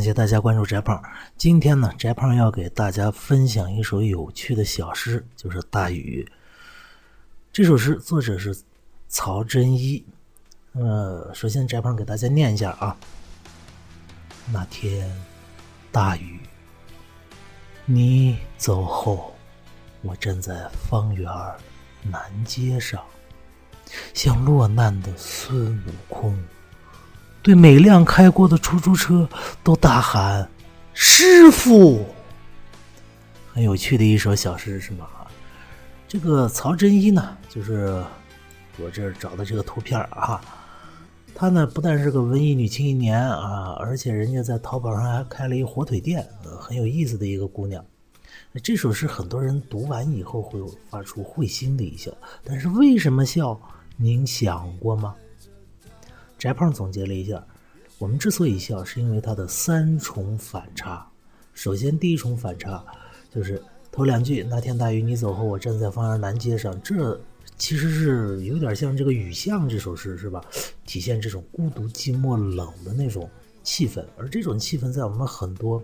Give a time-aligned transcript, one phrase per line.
[0.00, 0.98] 感谢大家关注翟胖。
[1.36, 6.26] 今天呢，翟胖要给大家分享一首有趣的小诗，就是《大雨》。
[7.52, 8.58] 这首诗作者是
[9.08, 10.02] 曹真一。
[10.72, 12.96] 呃，首先翟胖给大家念一下啊。
[14.50, 15.06] 那天
[15.92, 16.40] 大雨，
[17.84, 19.34] 你走后，
[20.00, 21.30] 我站在方圆
[22.02, 23.04] 南街上，
[24.14, 26.42] 像落难的孙悟空。
[27.42, 29.28] 对每辆开过的出租车
[29.64, 30.48] 都大喊
[30.92, 32.04] ：“师傅！”
[33.52, 35.06] 很有趣的一首小诗是吗？
[36.06, 38.02] 这个曹真一呢，就是
[38.78, 40.40] 我这儿找的这个图片啊。
[41.34, 46.28] 她呢，不但是个文艺女青年啊，而且人家在淘宝上还开了一火腿店，
[46.60, 47.82] 很有意思的一个姑娘。
[48.62, 52.10] 这首诗很多人读完以后会发出会心的一笑，
[52.44, 53.58] 但是为什么笑？
[53.96, 55.14] 您想过吗？
[56.40, 57.46] 翟胖总结了一下，
[57.98, 61.06] 我们之所以笑，是因为它的三重反差。
[61.52, 62.82] 首先，第一重反差
[63.30, 67.20] 就是头两句“那天大雨你走后，我站在方圆南街上”，这
[67.58, 70.42] 其实是有点像这个《雨巷》这首诗，是吧？
[70.86, 73.28] 体现这种孤独、寂寞、冷的那种
[73.62, 74.02] 气氛。
[74.16, 75.82] 而这种气氛，在我们很多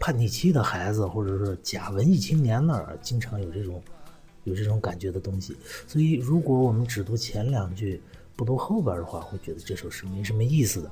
[0.00, 3.82] 叛逆期的孩子，或者是假文艺青年那儿，经常有这种
[4.44, 5.54] 有这种感觉的东西。
[5.86, 8.00] 所以，如果我们只读前两句，
[8.36, 10.90] 不读后边的话，会觉得这首诗没什么意思的。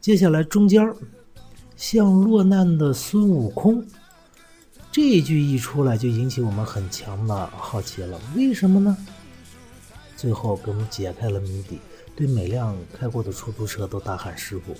[0.00, 0.90] 接下来中间
[1.76, 3.86] 像落难的孙悟空，
[4.90, 8.18] 这一句一出来就引起我们很强的好奇了。
[8.34, 8.96] 为什么呢？
[10.16, 11.78] 最后给我们解开了谜底，
[12.16, 14.74] 对每辆开过的出租车都大喊师傅。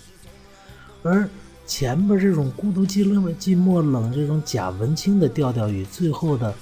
[1.03, 1.29] 而
[1.67, 6.55] 前边这种孤独寂寞寂寞冷这种假文青的调调与最后的。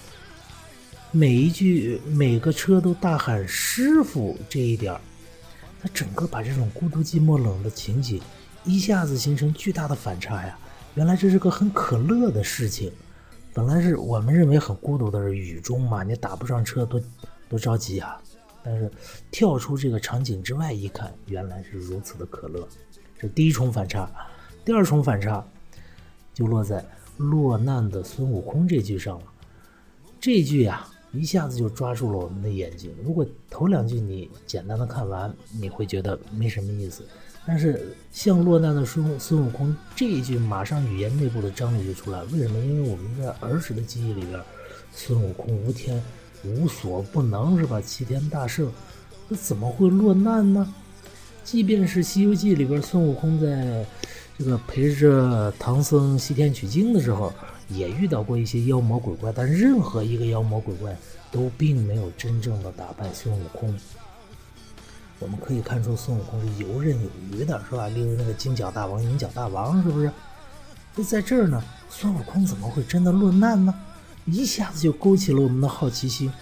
[1.15, 5.01] 每一句每个车都大喊“师傅”这一点儿，
[5.83, 8.19] 它整个把这种孤独寂寞冷的情景
[8.65, 10.59] 一下子形成巨大的反差呀！
[10.95, 12.91] 原来这是个很可乐的事情，
[13.53, 16.99] 本来是我们认为很孤独的是雨中嘛，你打不上车多
[17.47, 18.19] 多着急啊！
[18.63, 18.91] 但是
[19.31, 22.67] 跳出这个场景之外一看，原来是如此的可乐。
[23.19, 24.11] 这第一重反差，
[24.65, 25.47] 第二重反差
[26.33, 26.83] 就落在
[27.19, 29.27] 落难的孙悟空这句上了。
[30.19, 30.89] 这句呀。
[31.13, 32.91] 一下子就抓住了我们的眼睛。
[33.05, 37.05] 如果头两句你简单的看完，你会觉得没什么意思。
[37.47, 42.23] 但是像落难的孙孙悟空这一句，马上语言内部的张力就出来。
[42.25, 42.59] 为什么？
[42.61, 44.41] 因为我们在儿时的记忆里边，
[44.95, 46.03] 孙悟空无天
[46.45, 47.81] 无所不能，是吧？
[47.81, 48.73] 齐天大圣，
[49.29, 50.73] 那怎么会落难呢？
[51.45, 53.85] 即便是《西游记》里边孙悟空在
[54.39, 57.33] 这个陪着唐僧西天取经的时候。
[57.75, 60.97] 也遇到过一些妖魔鬼怪，但任何一个妖魔鬼怪
[61.31, 63.75] 都并没有真正的打败孙悟空。
[65.19, 67.87] 我们可以看出孙悟空是游刃有余的，是吧？
[67.89, 70.11] 例如那个金角大王、银角大王，是不是？
[70.97, 73.73] 那在这儿呢，孙悟空怎么会真的落难呢？
[74.25, 76.33] 一下子就勾起了我们的好奇心。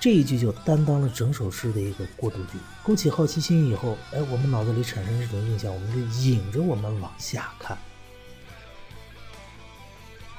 [0.00, 7.78] 这一句就担当了整首诗的一个过渡句，勾起好奇心以后，哎，我们脑子里产生这种印象，我们就引着我们往下看。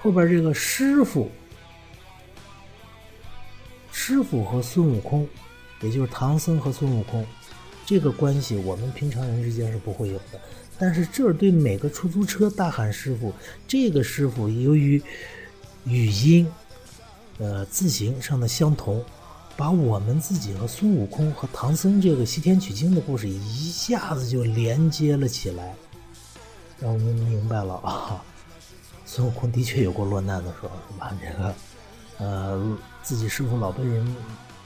[0.03, 1.31] 后边这个师傅，
[3.89, 5.25] 师傅和孙悟空，
[5.79, 7.25] 也就是唐僧和孙悟空，
[7.85, 10.41] 这个关系我们平常人之间是不会有的。
[10.77, 13.33] 但是这儿对每个出租车大喊师傅，
[13.65, 15.01] 这个师傅由于
[15.85, 16.51] 语音，
[17.37, 19.01] 呃，字形上的相同，
[19.55, 25.73] 把我们自己和孙悟空和唐僧这个西天取经的故事一下子就连接了起来，
[26.77, 28.21] 让我们明白了啊。
[29.15, 31.15] 孙悟空的确有过落难的时候，是吧？
[31.21, 31.55] 这个，
[32.17, 34.15] 呃，自己师傅老被人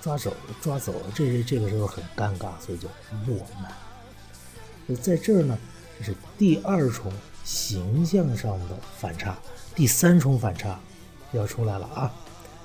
[0.01, 2.87] 抓走，抓走了，这这个时候很尴尬，所以叫
[3.27, 4.95] 落难。
[4.95, 5.59] 在这儿呢，
[5.99, 7.11] 这是第二重
[7.43, 9.37] 形象上的反差，
[9.75, 10.79] 第三重反差
[11.33, 12.09] 要出来了啊！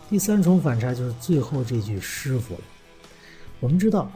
[0.08, 2.60] 第三重反差就是最后这句师傅了。
[3.58, 4.08] 我们知道。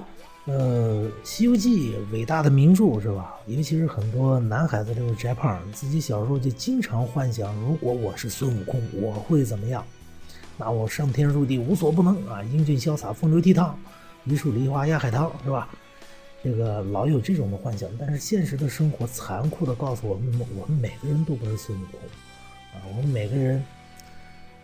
[0.47, 3.35] 呃，《西游记》伟大的名著是吧？
[3.47, 9.85] 尤其是很多男孩子，就是翟胖，自己小时候就经常幻想，如果我是孙悟空，我会怎么样？
[10.57, 13.73] 那我上天入地无所不能啊，英俊潇洒，风流倜傥，
[14.25, 15.69] 一树梨花压海棠，是吧？
[16.45, 22.01] 这个老有这种的幻想，但是现实的生活残酷的告诉我们，我们每个人都不是孙悟空
[22.73, 23.61] 啊，我们每个人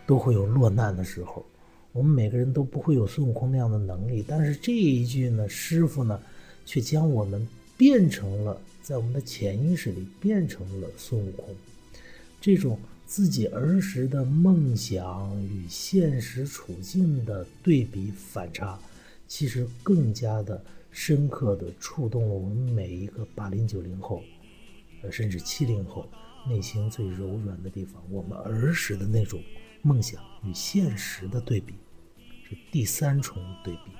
[0.07, 1.45] 都会有落难的时候。
[1.93, 6.19] 我们每个人都不会有孙悟空那样的能力，但是这一句呢，师傅呢，
[6.65, 7.47] 却将我们
[7.77, 11.55] 变成了在我们的潜意识里变成了孙悟空。
[12.41, 18.79] 这种自己儿时的梦想与现实处境的对比反差，
[19.27, 24.23] 其实更加的深刻的触动了我们每一个八零九零后，
[25.03, 26.09] 呃，甚至七零后
[26.49, 29.39] 内心最柔软的地方，我们儿时的那种
[29.83, 31.75] 梦想与现实的对比，
[32.49, 33.91] 是第三重对比。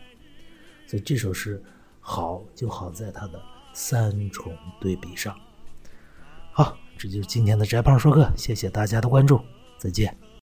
[0.87, 1.63] 所以这首诗
[1.99, 3.39] 好就好在它的
[3.73, 5.39] 三重对比上。
[6.51, 9.39] 好，这就是今天的翟胖说课，谢谢大家的关注，
[9.77, 10.22] 再见。